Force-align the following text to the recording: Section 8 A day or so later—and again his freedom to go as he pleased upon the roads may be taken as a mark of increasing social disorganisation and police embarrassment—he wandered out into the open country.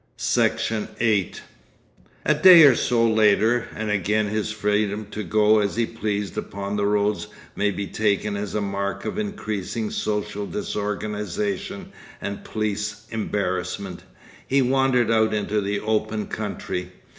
Section 0.17 0.87
8 0.99 1.43
A 2.25 2.33
day 2.33 2.63
or 2.63 2.73
so 2.73 3.05
later—and 3.07 3.91
again 3.91 4.29
his 4.29 4.51
freedom 4.51 5.05
to 5.11 5.21
go 5.21 5.59
as 5.59 5.75
he 5.75 5.85
pleased 5.85 6.35
upon 6.39 6.75
the 6.75 6.87
roads 6.87 7.27
may 7.55 7.69
be 7.69 7.85
taken 7.85 8.35
as 8.35 8.55
a 8.55 8.61
mark 8.61 9.05
of 9.05 9.19
increasing 9.19 9.91
social 9.91 10.47
disorganisation 10.47 11.91
and 12.19 12.43
police 12.43 13.05
embarrassment—he 13.11 14.61
wandered 14.63 15.11
out 15.11 15.35
into 15.35 15.61
the 15.61 15.79
open 15.79 16.25
country. 16.25 16.93